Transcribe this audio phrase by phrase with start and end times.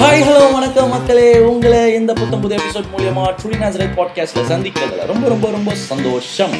[0.00, 1.38] Hi hello வணக்கம் மக்களே.
[1.48, 6.54] உங்களை இந்த புத்தம் புது எபிசோட் மூலியமா ட்ரூலி நேச்சுரல் பாட்காஸ்ட்ல சந்திக்கிறதுல ரொம்ப ரொம்ப ரொம்ப சந்தோஷம்.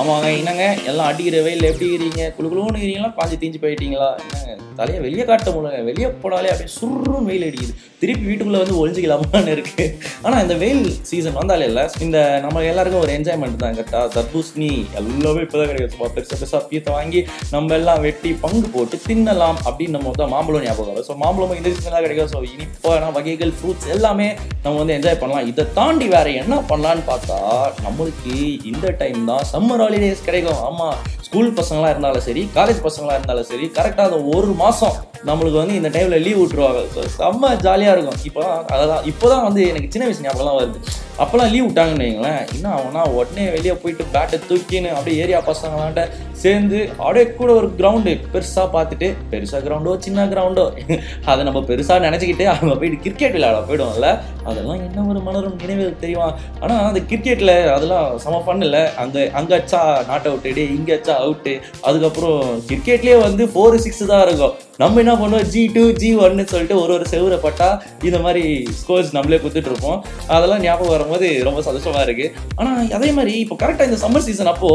[0.00, 0.64] ஆமாங்க என்னங்க?
[0.90, 2.34] எல்லாம் அடிக்கிற வெயில் எப்படி இருக்கிறீங்க?
[2.36, 3.10] குழு குழுன்னு இருக்கிறீங்களா?
[3.18, 4.08] பாஞ்சு தீஞ்சு போயிட்டீங்களா?
[4.24, 4.54] என்னங்க?
[4.78, 7.74] தலையை வெளியே காட்ட முடியல வெளியே போனாலே அப்படியே சுருன்னு வெயில் அடிக்குது.
[8.02, 9.84] திருப்பி வீட்டுக்குள்ளே வந்து ஒழிஞ்சிக்கலாமான்னு இருக்கு.
[10.22, 11.84] ஆனால் இந்த வெயில் சீசன் வந்தாலே இல்லை.
[12.06, 13.76] இந்த நம்ம எல்லாருக்கும் ஒரு என்ஜாய்மெண்ட் தான்.
[13.78, 14.70] கரெக்டாக தர்பூசணி
[15.00, 17.22] எல்லாமே இப்போதான் தான் சும்மா பெருசாக பெருசா பீத்தை வாங்கி
[17.56, 21.08] நம்ம எல்லாம் வெட்டி பங்கு போட்டு தின்னலாம் அப்படின்னு நம்ம தான் மாம்பழம் ஞாபகம் வரும்.
[21.10, 22.32] ஸோ மாம்பழம் இந்த சீசனாக கிடைக்கும்.
[22.34, 22.40] ஸோ
[22.78, 24.26] இனிப்பான வகைகள் ஃப்ரூட்ஸ் எல்லாமே
[24.64, 25.46] நம்ம வந்து என்ஜாய் பண்ணலாம்.
[25.50, 27.38] இதை தாண்டி வேற என்ன பண்ணலான்னு பார்த்தா
[27.84, 28.34] நம்மளுக்கு
[28.70, 30.60] இந்த டைம் தான் சம்மர் ஹாலிடேஸ் கிடைக்கும்.
[30.68, 30.94] ஆமாம்
[31.26, 34.96] ஸ்கூல் பசங்களாக இருந்தாலும் சரி காலேஜ் பசங்களாக இருந்தாலும் சரி கரெக்டாக அந்த ஒரு மாதம்
[35.30, 36.82] நம்மளுக்கு வந்து இந்த டைமில் லீவ் விட்டுருவாங்க.
[36.94, 38.22] ஸோ செம்ம ஜாலியாக இருக்கும்.
[38.30, 38.44] இப்போ
[38.78, 40.80] அதான் இப்போதான் வந்து எனக்கு சின்ன வயசு ஞாபகம்லாம் வருது.
[41.22, 46.02] அப்போல்லாம் லீவ் விட்டாங்கன்னு வைங்களேன் என்ன ஆகும்னா உடனே வெளியே போயிட்டு பேட்டை தூக்கின்னு அப்படியே ஏரியா பசங்களாண்ட
[46.42, 50.66] சேர்ந்து அப்படியே கூட ஒரு கிரவுண்டு பெருசாக பார்த்துட்டு பெருசாக கிரவுண்டோ சின்ன கிரவுண்டோ
[51.30, 54.08] அதை நம்ம பெருசாக நினச்சிக்கிட்டு அங்கே போயிட்டு கிரிக்கெட் விளையாட போயிடுவோம்ல.
[54.48, 56.28] அதெல்லாம் என்ன ஒரு மலரும் நினைவு தெரியுமா?
[56.62, 58.82] ஆனால் அந்த கிரிக்கெட்டில் அதெல்லாம் செம ஃபன் இல்லை.
[59.02, 61.54] அங்கே அங்கே அச்சா நாட் அவுட்டு இங்கே அச்சா அவுட்டு
[61.88, 64.54] அதுக்கப்புறம் கிரிக்கெட்லேயே வந்து ஃபோர் சிக்ஸ் தான் இருக்கும்.
[64.82, 65.46] நம்ம என்ன பண்ணுவோம்?
[65.52, 67.68] ஜி டூ ஜி ஒன்னு சொல்லிட்டு ஒரு ஒரு செவ்வரை பட்டா
[68.08, 68.44] இந்த மாதிரி
[68.80, 69.98] ஸ்கோர்ஸ் நம்மளே கொடுத்துட்டு இருப்போம்.
[70.36, 72.26] அதெல்லாம் ஞாபகம் போது ரொம்ப சந்தோஷமா இருக்கு.
[72.56, 74.70] ஆனால் அதே மாதிரி இப்போ கரெக்டாக இந்த சம்மர் சீசன் அப்போ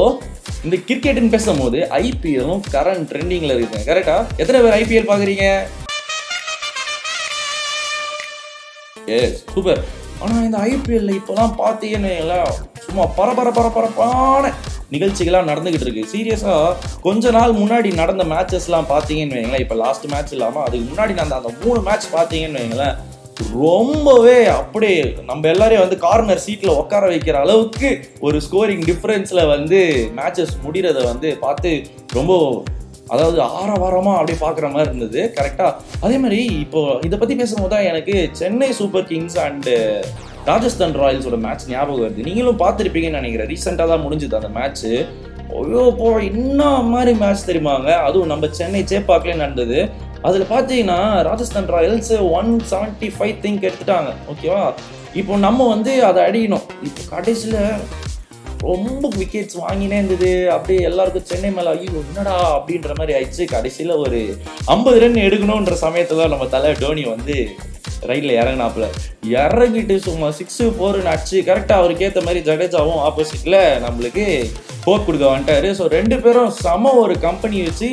[0.64, 5.46] இந்த கிரிக்கெட்னு பேசும்போது ஐபிஎல்லும் கரண்ட் ட்ரெண்டிங்ல இருக்கு கரெக்டா எத்தனை பேர் ஐபிஎல் பாக்குறீங்க
[9.18, 9.82] எஸ் சூப்பர்
[10.22, 12.14] ஆனால் இந்த ஐபிஎல்ல இப்போலாம் பார்த்தீங்கன்னு
[12.86, 14.52] சும்மா பரபர பரபரப்பான
[14.94, 16.04] நிகழ்ச்சிகள்லாம் நடந்துகிட்டு இருக்கு.
[16.12, 21.36] சீரியஸாக கொஞ்ச நாள் முன்னாடி நடந்த மேட்சஸ்லாம் பார்த்தீங்கன்னு வைங்களேன் இப்போ லாஸ்ட் மேட்ச் இல்லாமல் அதுக்கு முன்னாடி நடந்த
[21.36, 22.96] அந்த மூணு மேட்ச் பார்த்தீங்கன்னு வைங்களேன்
[23.42, 27.90] ரொம்பவே அப்படியே நம்ம எல்லாரையும் வந்து கார்னர் சீட்டில் உட்கார வைக்கிற அளவுக்கு
[28.28, 29.80] ஒரு ஸ்கோரிங் டிஃப்ரென்ஸில் வந்து
[30.20, 31.72] மேட்சஸ் முடிகிறத வந்து பார்த்து
[32.18, 32.34] ரொம்ப
[33.14, 35.22] அதாவது ஆரவாரமாக அப்படியே பார்க்குற மாதிரி இருந்தது.
[35.38, 35.74] கரெக்டாக
[36.06, 39.74] அதே மாதிரி இப்போ இதை பற்றி பேசும்போது தான் எனக்கு Chennai Super Kings and
[40.50, 42.28] Rajasthan ராயல்ஸோட match ஞாபகம் வருது.
[42.30, 43.52] நீங்களும் பார்த்துருப்பீங்கன்னு நினைக்கிறேன்.
[43.54, 44.94] ரீசெண்டாக தான் முடிஞ்சுது அந்த மேட்ச்சு
[45.60, 46.64] ஐயோ போ என்ன
[46.94, 49.80] மாதிரி மேட்ச் தெரியுமாங்க அதுவும் நம்ம சென்னை சேப்பாக்கிலே நடந்தது.
[50.28, 54.64] அதில் பார்த்தீங்கன்னா Rajasthan Royals one seventy five think எடுத்துட்டாங்க ஓகேவா
[55.20, 56.66] இப்போ நம்ம வந்து அதை அடிக்கணும்.
[56.88, 57.60] இப்போ கடைசியில்
[58.70, 60.30] ரொம்ப விக்கெட்ஸ் வாங்கினே இருந்தது.
[60.56, 62.36] அப்படியே எல்லாருக்கும் சென்னை மேலே ஐயோ என்னடா?
[62.58, 63.46] அப்படின்ற மாதிரி ஆயிடுச்சு.
[63.56, 64.20] கடைசியில் ஒரு
[64.76, 67.38] ஐம்பது ரன் எடுக்கணுன்ற சமயத்தில் நம்ம தலை டோனி வந்து
[68.10, 68.86] ரைட்டில் இறங்கினாப்புல.
[69.42, 74.26] இறங்கிட்டு சும்மா சிக்ஸு ஃபோர்னு அடிச்சு கரெக்டாக அவருக்கு ஏற்ற மாதிரி ஜடேஜாவும் ஆப்போசிட்டில் நம்மளுக்கு
[74.86, 75.70] போர் கொடுக்க வந்துட்டாரு.
[75.80, 77.90] ஸோ ரெண்டு பேரும் சம ஒரு கம்பெனி வச்சு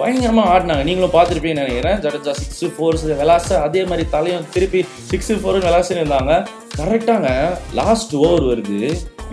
[0.00, 0.84] பயங்கரமாக ஆடினாங்க.
[0.88, 1.98] நீங்களும் பார்த்துருப்பீங்கன்னு நினைக்கிறேன்.
[2.04, 6.32] ஜடேஜா சிக்ஸு ஃபோர்ஸ் விளாச அதே மாதிரி தலையும் திருப்பி சிக்ஸு ஃபோரும் விளாசுன்னு இருந்தாங்க.
[6.80, 7.28] கரெக்டாங்க
[7.80, 8.80] லாஸ்ட் ஓவர் வருது.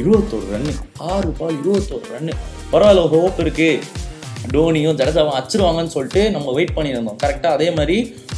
[0.02, 0.74] இருபத்தோரு ரன்னு
[1.14, 2.34] ஆறு பால் இருபத்தோரு ரன்னு
[2.74, 4.00] பரவாயில்ல ஹோப் இருக்குது
[4.54, 7.18] டோனியும் ஜடேஜாவும் அச்சிருவாங்கன்னு சொல்லிட்டு நம்ம வெயிட் பண்ணியிருந்தோம்.
[7.24, 7.98] கரெக்டாக அதே மாதிரி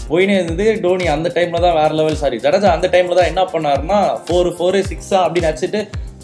[0.09, 0.65] போயினே இருந்தது.
[0.83, 4.79] டோனி அந்த டைமில் தான் வேறு லெவல் சாரி ஜடேஜா அந்த டைமில் தான் என்ன பண்ணாருன்னா ஃபோர் ஃபோரு
[4.89, 5.81] சிக்ஸா அப்படின்னு அடிச்சுட்டு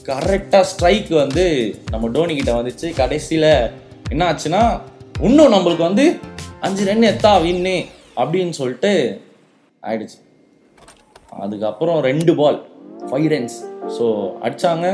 [0.10, 1.46] கரெக்டாக ஸ்ட்ரைக் வந்து
[1.94, 2.88] நம்ம டோனி கிட்ட வந்துச்சு.
[3.02, 3.52] கடைசியில்
[4.14, 4.64] என்ன ஆச்சுன்னா
[5.28, 6.03] இன்னும் நம்மளுக்கு வந்து
[6.66, 7.74] அஞ்சு ரன் எத்தா வின்னு
[8.22, 8.91] அப்படின்னு சொல்லிட்டு
[9.90, 10.18] ஆயிடுச்சு.
[11.44, 12.59] அதுக்கப்புறம் ரெண்டு பால்
[13.09, 13.57] ஃபைவ் ரன்ஸ்
[13.96, 14.06] ஸோ
[14.46, 14.85] அடிச்சாங்க.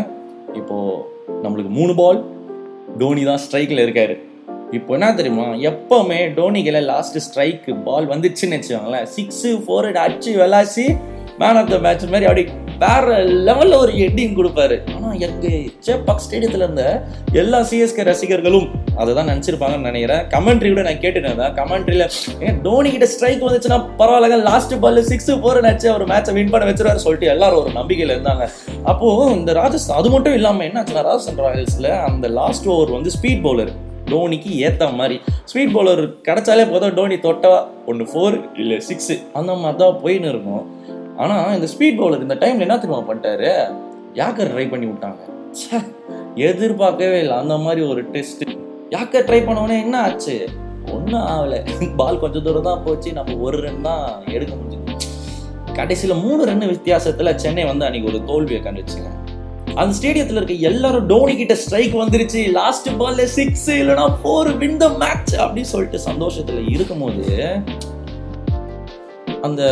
[0.60, 0.96] இப்போது
[1.44, 2.20] நம்மளுக்கு மூணு பால்
[3.02, 4.16] டோனி தான் ஸ்ட்ரைக்கில் இருக்கார்.
[4.78, 5.48] இப்போ என்ன தெரியுமா?
[5.72, 9.08] எப்பவுமே டோனிக்கில் லாஸ்ட் ஸ்ட்ரைக்கு பால் வந்துச்சுன்னு வச்சுக்கோங்களேன்.
[9.16, 10.88] சிக்ஸு ஃபோர் அடிச்சு விளாசி
[11.44, 12.46] மேன் ஆஃப் த மேட்ச் மாதிரி அப்படி
[12.84, 13.16] வேற
[13.48, 14.76] லெவலில் ஒரு எட்டிங் கொடுப்பாரு.
[14.96, 15.50] ஆனால் எனக்கு
[15.88, 16.84] சேப்பாக் ஸ்டேடியத்தில் இருந்த
[17.42, 18.68] எல்லா சிஎஸ்கே ரசிகர்களும்
[19.02, 20.24] அதை தான் நினச்சிருப்பாங்கன்னு நினைக்கிறேன்.
[20.34, 22.06] கமெண்ட்ரி கூட நான் கேட்டுட்டேன் இருந்தேன் கமெண்ட்ரியில்
[22.48, 26.70] ஏன் டோனி கிட்ட ஸ்ட்ரைக் வந்துச்சுன்னா பரவாயில்ல லாஸ்ட் பால் சிக்ஸ் ஃபோர் நினச்சி அவர் மேட்சை வின் பண்ண
[26.70, 28.46] வச்சிருவாரு சொல்லிட்டு எல்லாரும் ஒரு நம்பிக்கையில் இருந்தாங்க.
[28.92, 29.08] அப்போ
[29.40, 33.74] இந்த ராஜஸ்தான் அது மட்டும் இல்லாமல் என்ன ஆச்சுன்னா ராஜஸ்தான் ராயல்ஸில் அந்த லாஸ்ட் ஓவர் வந்து ஸ்பீட் பவுலர்
[34.12, 35.16] டோனிக்கு ஏற்ற மாதிரி.
[35.52, 37.54] ஸ்பீட் பவுலர் கிடைச்சாலே போதும் டோனி தொட்டா
[37.92, 40.64] ஒன்று ஃபோர் இல்லை சிக்ஸு அந்த மாதிரி தான் போயின்னு இருக்கும்
[41.24, 43.52] ஆனால் இந்த ஸ்பீட் பவுலர் இந்த டைமில் என்ன தெரியுமா பண்ணிட்டாரு?
[44.22, 45.22] யாக்கர் ட்ரை பண்ணி விட்டாங்க.
[46.50, 47.36] எதிர்பார்க்கவே இல்லை.
[47.42, 48.44] அந்த மாதிரி ஒரு டெஸ்ட்
[48.96, 50.36] யாக்கர் ட்ரை பண்ணவொடனே என்ன ஆச்சு?
[50.96, 51.60] ஒன்றும் ஆகலை.
[52.00, 53.12] பால் கொஞ்சம் தூரம் தான் போச்சு.
[53.14, 54.04] நம்ம ஒரு ரன் தான்
[54.36, 54.98] எடுக்க முடிஞ்சது.
[55.80, 59.12] கடைசியில் மூணு ரன் வித்தியாசத்தில் சென்னை வந்து அன்னைக்கு ஒரு தோல்வியை கண்டுச்சுங்க.
[59.82, 62.42] அந்த ஸ்டேடியத்தில் இருக்க எல்லாரும் டோனி கிட்ட ஸ்ட்ரைக் வந்துருச்சு.
[62.60, 67.26] லாஸ்ட் பால்ல சிக்ஸ் இல்லைனா ஃபோர் வின் த மேட்ச் அப்படின்னு சொல்லிட்டு சந்தோஷத்துல இருக்கும்போது
[69.46, 69.64] அந்த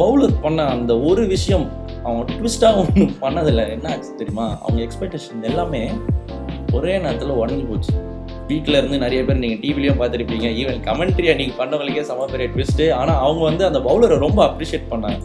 [0.00, 1.66] பவுலர் பண்ண அந்த ஒரு விஷயம்
[2.06, 3.64] அவங்க ட்விஸ்டாக ஒன்றும் பண்ணதில்லை.
[3.76, 4.46] என்ன ஆச்சு தெரியுமா?
[4.62, 5.80] அவங்க எக்ஸ்பெக்டேஷன் எல்லாமே
[6.76, 7.94] ஒரே நேரத்தில் உடஞ்சி போச்சு.
[8.50, 10.48] வீட்டில் இருந்து நிறைய பேர் நீங்கள் டிவிலையும் பார்த்துருப்பீங்க.
[10.60, 15.20] ஈவன் கமெண்ட்ரி அன்னைக்கு பண்ணவங்களுக்கே சம பெரிய ட்விஸ்ட்டு ஆனால் அவங்க வந்து அந்த பவுலரை ரொம்ப அப்ரிஷியேட் பண்ணாங்க.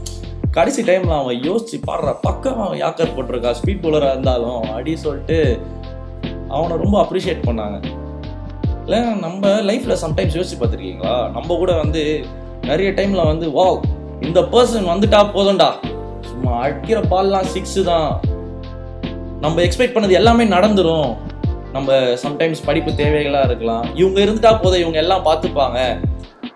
[0.57, 3.51] கடைசி டைமில் அவன் யோசிச்சு பாடுற பக்கம் அவன் யாக்கர் போட்டிருக்கா?
[3.59, 5.37] ஸ்பீட் பவுலராக இருந்தாலும் அப்படி சொல்லிட்டு
[6.55, 7.77] அவனை ரொம்ப அப்ரிஷியேட் பண்ணாங்க.
[8.85, 11.15] இல்லை நம்ம லைஃப்பில் சம்டைம்ஸ் யோசிச்சு பார்த்துருக்கீங்களா?
[11.35, 12.01] நம்ம கூட வந்து
[12.69, 13.67] நிறைய டைமில் வந்து வா
[14.27, 15.69] இந்த பர்சன் வந்துட்டா போதும்டா.
[16.29, 18.11] சும்மா அடிக்கிற பால்லாம் சிக்ஸு தான்.
[19.43, 21.11] நம்ம எக்ஸ்பெக்ட் பண்ணது எல்லாமே நடந்துடும்
[21.75, 21.91] நம்ம
[22.23, 23.85] சம்டைம்ஸ் படிப்பு தேவைகளாக இருக்கலாம்.
[23.99, 25.79] இவங்க இருந்துட்டா போதும் இவங்க எல்லாம் பார்த்துப்பாங்க.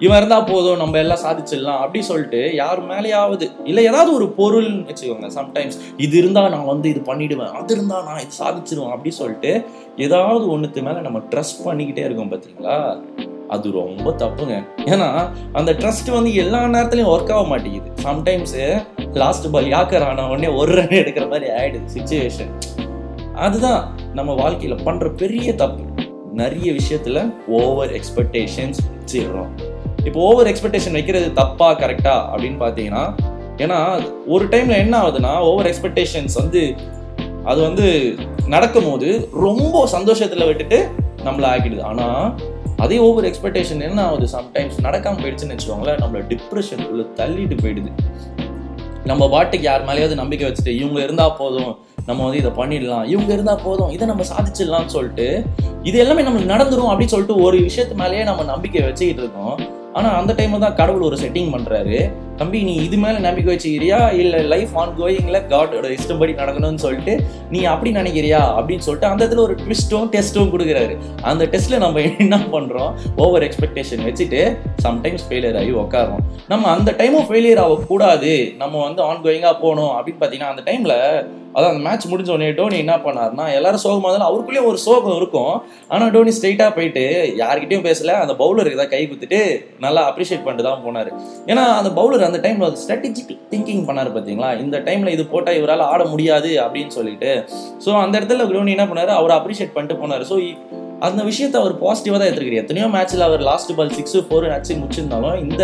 [0.03, 5.29] இவன் இருந்தால் போதும் நம்ம எல்லாம் சாதிச்சிடலாம் அப்படி சொல்லிட்டு யார் மேலேயாவது இல்லை ஏதாவது ஒரு பொருள்னு வச்சுக்கோங்க
[5.37, 9.53] சம்டைம்ஸ் இது இருந்தால் நான் வந்து இது பண்ணிடுவேன் அது இருந்தால் நான் இது சாதிச்சிருவேன் அப்படி சொல்லிட்டு
[10.07, 12.77] ஏதாவது ஒன்றுத்து மேலே நம்ம ட்ரஸ்ட் பண்ணிக்கிட்டே இருக்கோம் பார்த்தீங்களா
[13.49, 14.55] அது ரொம்ப தப்புங்க.
[14.85, 15.09] ஏன்னா
[15.53, 17.91] அந்த ட்ரஸ்ட் வந்து எல்லா நேரத்துலையும் ஒர்க் ஆக மாட்டேங்குது.
[18.03, 18.55] சம்டைம்ஸ்
[19.21, 22.53] லாஸ்ட் பால் யாக்கர் ஆன உடனே ஒரு ரன் எடுக்கிற மாதிரி ஆயிடுது சுச்சுவேஷன்
[23.33, 23.81] அதுதான்
[24.13, 25.83] நம்ம வாழ்க்கையில பண்ற பெரிய தப்பு.
[26.33, 29.51] நிறைய விஷயத்துல ஓவர் எக்ஸ்பெக்டேஷன்ஸ் வச்சிடுறோம்.
[30.05, 33.05] இப்போ ஓவர் எக்ஸ்பெக்டேஷன் வைக்கிறது தப்பா கரெக்டா அப்படின்னு பார்த்தீங்கன்னா
[33.57, 33.79] ஏன்னா
[34.27, 36.61] ஒரு டைம்ல என்ன ஆகுதுன்னா ஓவர் எக்ஸ்பெக்டேஷன்ஸ் வந்து
[37.43, 38.15] அது வந்து
[38.47, 40.79] நடக்கும்போது ரொம்ப சந்தோஷத்துல விட்டுட்டு
[41.25, 41.81] நம்மள ஆக்கிடுது.
[41.81, 42.07] ஆனா
[42.83, 44.27] அதே ஓவர் எக்ஸ்பெக்டேஷன் என்ன ஆகுது?
[44.35, 47.91] சம்டைம்ஸ் நடக்காம போயிடுச்சுன்னு வச்சுக்கோங்களேன் நம்மளை டிப்ரெஷன் உள்ள தள்ளிட்டு போயிடுது.
[49.11, 51.71] நம்ம பாட்டுக்கு யார் மேலேயாவது நம்பிக்கை வச்சுட்டு இவங்க இருந்தால் போதும்
[52.07, 55.27] நம்ம வந்து இதை பண்ணிடலாம் இவங்க இருந்தால் போதும் இதை நம்ம சாதிச்சிடலாம்னு சொல்லிட்டு
[55.89, 59.55] இது எல்லாமே நம்மளுக்கு நடந்துரும் அப்படின்னு சொல்லிட்டு ஒரு விஷயத்து மேலேயே நம்ம நம்பிக்கை வச்சுக்கிட்டு இருக்கோம்.
[59.93, 61.97] ஆனால் அந்த டைமில் தான் கடவுள் ஒரு செட்டிங் பண்ணுறாரு
[62.37, 63.99] தம்பி நீ இது மேலே நம்பிக்கை வச்சுக்கிறியா?
[64.13, 67.13] இல்லை லைஃப் ஆன் கோயிங்கில் காடோட இஷ்டப்படி நடக்கணும்னு சொல்லிட்டு
[67.49, 68.41] நீ அப்படி நினைக்கிறியா?
[68.57, 70.97] அப்படின்னு சொல்லிட்டு அந்த இடத்துல ஒரு ட்விஸ்ட்டும் டெஸ்ட்டும் கொடுக்குறாரு.
[71.21, 74.41] அந்த டெஸ்ட்டில் நம்ம என்ன பண்ணுறோம் ஓவர் எக்ஸ்பெக்டேஷன் வச்சுட்டு
[74.83, 78.33] சம்டைம்ஸ் ஃபெயிலியர் ஆகி உட்காரோம் நம்ம அந்த டைமும் ஃபெயிலியர் ஆகக்கூடாது.
[78.57, 80.97] நம்ம வந்து ஆன் கோயிங்காக போகணும் அப்படின்னு பார்த்தீங்கன்னா அந்த டைமில்
[81.55, 85.53] அதான் அந்த மேட்ச் முடிஞ்ச உடனே டோனி என்ன பண்ணாருன்னா எல்லாரும் சோகமாக இருந்தாலும் அவருக்குள்ளேயும் ஒரு சோகம் இருக்கும்.
[85.93, 87.03] ஆனால் டோனி ஸ்ட்ரைட்டாக போயிட்டு
[87.41, 88.13] யார்கிட்டையும் பேசல.
[88.23, 89.41] அந்த பவுலருக்கு தான் கை குத்துட்டு
[89.85, 91.11] நல்லா அப்ரிஷியேட் பண்ணிட்டு தான் போனார்.
[91.51, 96.03] ஏன்னா அந்த பவுலர் அந்த டைம்ல ஸ்ட்ராட்டஜிக் திங்கிங் பண்ணார் பார்த்தீங்களா இந்த டைமில் இது போட்டால் இவரால் ஆட
[96.13, 97.31] முடியாது அப்படின்னு சொல்லிட்டு.
[97.85, 99.13] ஸோ அந்த இடத்துல டோனி என்ன பண்ணார்?
[99.19, 100.25] அவரை அப்ரிஷியேட் பண்ணிட்டு போனார்.
[100.31, 100.37] ஸோ
[101.05, 105.39] அந்த விஷயத்தை அவர் பாசிட்டிவாக தான் எடுத்துக்கிறார் எத்தனையோ மேட்ச்சில் அவர் லாஸ்ட் பால் சிக்ஸ் ஃபோர் அடிச்சு முடிச்சிருந்தாலும்
[105.45, 105.63] இந்த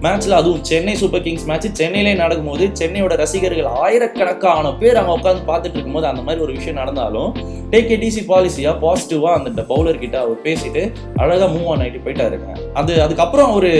[0.00, 5.76] மேட்ச்ல அதுவும் சென்னை சூப்பர் கிங்ஸ் மேட்ச் சென்னையிலே நடக்கும்போது சென்னையோட ரசிகர்கள் ஆயிரக்கணக்கான பேர் அங்கே உட்காந்து பார்த்துட்டு
[5.76, 7.32] இருக்கும்போது அந்த மாதிரி ஒரு விஷயம் நடந்தாலும்
[7.72, 10.82] டேக் டிசி பாலிசியா பாசிட்டிவா அந்த பவுலர் கிட்ட அவர் பேசிட்டு
[11.22, 13.72] அழகா மூவ் ஆன் ஆகிட்டு போயிட்டாருங்க அது அதுக்கப்புறம் அவரு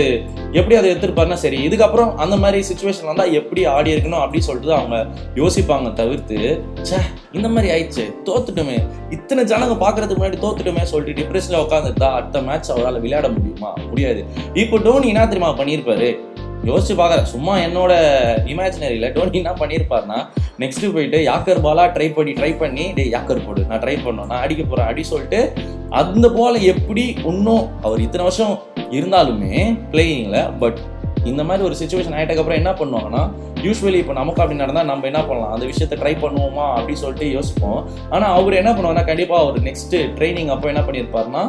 [0.53, 4.81] எப்படி அதை எடுத்துருப்பாருன்னா சரி இதுக்கப்புறம் அந்த மாதிரி சுச்சுவேஷன் வந்தா எப்படி ஆடி இருக்கணும் அப்படின்னு சொல்லிட்டு தான்
[4.81, 4.99] அவங்க
[5.35, 6.37] யோசிப்பாங்க தவிர்த்து
[6.81, 6.99] ச்சே
[7.33, 8.77] இந்த மாதிரி ஆயிடுச்சு தோத்துட்டுமே
[9.11, 13.71] இத்தனை ஜனங்க பாக்குறதுக்கு முன்னாடி தோத்துட்டுமே சொல்லிட்டு டிப்ரெஷன்ல உட்காந்துருந்தா அடுத்த மேட்ச் அவரால் விளையாட முடியுமா?
[13.89, 14.21] முடியாது.
[14.55, 16.09] இப்போ டோனி என்ன தெரியுமா பண்ணியிருப்பாரு?
[16.65, 17.93] யோசிச்சு பார்க்குற சும்மா என்னோட
[18.45, 20.17] இமேஜினரியில் டோனி என்ன பண்ணியிருப்பாருன்னா
[20.59, 24.41] நெக்ஸ்ட் போயிட்டு யாக்கர் பாலா ட்ரை பண்ணி ட்ரை பண்ணி டே யாக்கர் போடு நான் ட்ரை பண்ணோம் நான்
[24.41, 25.51] அடிக்க போகிறேன் அடி சொல்லிட்டு
[25.89, 28.59] அந்த போல எப்படி இன்னும் அவர் இத்தனை வருஷம்
[28.91, 29.53] இருந்தாலுமே
[29.91, 30.79] பிளேயிங்கில் பட்
[31.25, 33.23] இந்த மாதிரி ஒரு சுச்சுவேஷன் ஆகிட்டக்கப்புறம் என்ன பண்ணுவாங்கன்னா
[33.63, 35.53] யூஸ்வலி இப்போ நமக்கு அப்படி நடந்தால் நம்ம என்ன பண்ணலாம்?
[35.53, 36.65] அந்த விஷயத்தை ட்ரை பண்ணுவோமா?
[36.77, 37.85] அப்படின்னு சொல்லிட்டு யோசிப்போம்.
[38.09, 41.43] ஆனால் அவர் என்ன பண்ணுவாங்கன்னா கண்டிப்பாக அவர் நெக்ஸ்ட் ட்ரைனிங் அப்போ என்ன பண்ணியிருப்பாருன்னா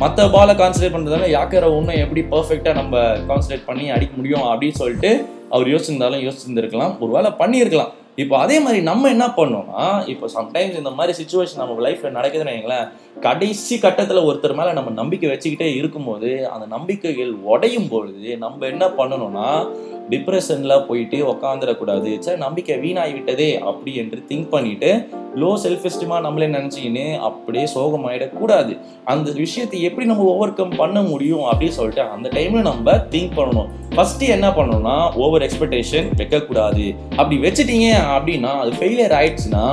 [0.00, 5.10] மற்ற பாலை கான்சன்ட்ரேட் பண்ணுறதால யாக்கரை ஒன்றும் எப்படி பர்ஃபெக்டாக நம்ம கான்சன்ட்ரேட் பண்ணி அடிக்க முடியும் அப்படின்னு சொல்லிட்டு
[5.54, 6.92] அவர் யோசிச்சிருந்தாலும் யோசிச்சிருந்துருக்கலாம்.
[7.02, 7.90] ஒரு வேலை பண்ணியிருக்கலாம்.
[8.16, 12.88] இப்போ அதே மாதிரி நம்ம என்ன பண்ணோம்னா இப்போ சம்டைம்ஸ் இந்த மாதிரி சுச்சுவேஷன் நம்ம லைஃப்ல நடக்குதுன்னு வைங்களேன்
[13.20, 19.66] கடைசி கட்டத்தில் ஒருத்தர் மேலே நம்ம நம்பிக்கை வச்சுக்கிட்டே இருக்கும்போது அந்த நம்பிக்கைகள் உடையும் பொழுது நம்ம என்ன பண்ணணும்னா
[20.10, 22.18] டிப்ரெஷனில் போயிட்டு உக்காந்துடக்கூடாது.
[22.18, 24.90] சார் நம்பிக்கை வீணாகிவிட்டதே அப்படி என்று திங்க் பண்ணிட்டு
[25.36, 28.78] லோ செல்ஃப் எஸ்டிமாக நம்மளே நினச்சிக்கின்னு அப்படியே சோகமாயிடக்கூடாது.
[29.04, 33.70] அந்த விஷயத்தை எப்படி நம்ம ஓவர் கம் பண்ண முடியும் அப்படின்னு சொல்லிட்டு அந்த டைம்ல நம்ம திங்க் பண்ணணும்.
[33.94, 36.84] ஃபர்ஸ்ட் என்ன பண்ணணும்னா ஓவர் எக்ஸ்பெக்டேஷன் வைக்கக்கூடாது.
[37.16, 39.64] அப்படி வச்சுட்டீங்க அப்படின்னா அது ஃபெயிலியர் ஆயிடுச்சுன்னா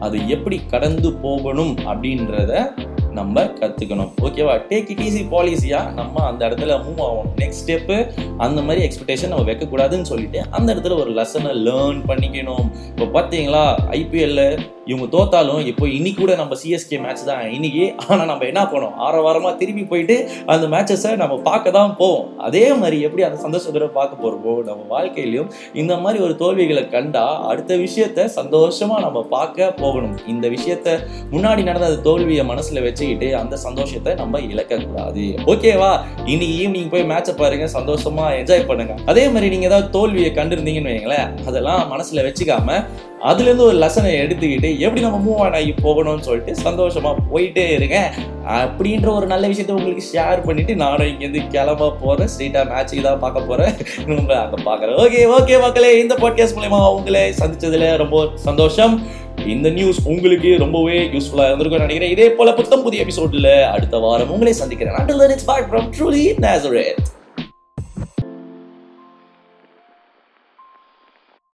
[0.00, 2.52] அது எப்படி கடந்து போகணும் அப்படின்றத
[3.18, 7.32] நம்ம கற்றுக்கணும் ஓகேவா டேக் இட் ஈஸி பாலிசியா நம்ம அந்த இடத்துல மூவ் ஆகணும்.
[7.42, 7.96] நெக்ஸ்ட் ஸ்டெப்பு
[8.46, 12.66] அந்த மாதிரி எக்ஸ்பெக்டேஷன் நம்ம வைக்கக்கூடாதுன்னு சொல்லிட்டு அந்த இடத்துல ஒரு லெசனை லேர்ன் பண்ணிக்கணும்.
[12.94, 13.66] இப்போ பார்த்தீங்களா
[14.00, 14.42] ஐபிஎல்ல
[14.90, 17.40] இவங்க தோத்தாலும் இப்போ இன்னைக்கு கூட நம்ம சிஎஸ்கே மேட்ச் தான்.
[17.54, 18.92] இன்னைக்கு ஆனால் நம்ம என்ன பண்ணோம்?
[19.06, 20.16] ஆற வாரமாக திருப்பி போயிட்டு
[20.52, 22.26] அந்த மேட்சஸை நம்ம பார்க்க தான் போவோம்.
[22.46, 25.48] அதே மாதிரி எப்படி அந்த சந்தோஷத்தோட பார்க்க போகிறோமோ நம்ம வாழ்க்கையிலையும்
[25.82, 30.14] இந்த மாதிரி ஒரு தோல்விகளை கண்டா அடுத்த விஷயத்த சந்தோஷமா நம்ம பார்க்க போகணும்.
[30.34, 30.94] இந்த விஷயத்த
[31.34, 35.24] முன்னாடி நடந்த அந்த தோல்வியை மனசுல பேசிக்கிட்டு அந்த சந்தோஷத்தை நம்ம இழக்கக்கூடாது.
[35.52, 35.90] ஓகேவா
[36.32, 38.94] இன்னைக்கு ஈவினிங் போய் மேட்சை பாருங்க சந்தோஷமா என்ஜாய் பண்ணுங்க.
[39.10, 42.78] அதே மாதிரி நீங்க ஏதாவது தோல்வியை கண்டிருந்தீங்கன்னு வைங்களேன் அதெல்லாம் மனசுல வச்சுக்காம
[43.28, 47.96] அதுல இருந்து ஒரு லெசனை எடுத்துக்கிட்டு எப்படி நம்ம மூவ் ஆன் ஆகி போகணும்னு சொல்லிட்டு சந்தோஷமா போயிட்டே இருங்க.
[48.56, 52.30] அப்படின்ற ஒரு நல்ல விஷயத்த உங்களுக்கு ஷேர் பண்ணிட்டு நானும் இங்கேருந்து கிளம்ப போறேன்.
[52.32, 53.72] ஸ்ட்ரீட்டா மேட்சுக்கு தான் பார்க்க போறேன்.
[54.10, 58.94] நம்ம அங்கே பாக்குறேன் ஓகே ஓகே மக்களே இந்த பாட்காஸ்ட் மூலயமா உங்களை சந்திச்சதுல ரொம்ப சந்தோஷம்.
[59.48, 64.54] இந்த நியூஸ் உங்களுக்கு ரொம்பவே யூஸ்ஃபுல்லா இருந்திருக்கும் நினைக்கிறேன் இதே போல புத்தம் புதிய எபிசோட்ல அடுத்த வாரம் உங்களை
[64.54, 67.15] சந்திக்கிறேன் Until then, it's bye.